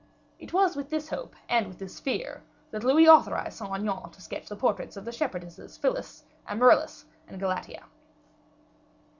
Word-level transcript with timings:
It 0.39 0.51
was 0.51 0.75
with 0.75 0.89
this 0.89 1.09
hope 1.09 1.35
and 1.47 1.67
with 1.67 1.77
this 1.77 1.99
fear 1.99 2.41
that 2.71 2.83
Louis 2.83 3.07
authorized 3.07 3.59
Saint 3.59 3.71
Aignan 3.75 4.09
to 4.09 4.19
sketch 4.19 4.47
the 4.49 4.55
portraits 4.55 4.97
of 4.97 5.05
the 5.05 5.11
shepherdesses, 5.11 5.77
Phyllis, 5.77 6.23
Amaryllis, 6.47 7.05
and 7.27 7.39
Galatea. 7.39 7.83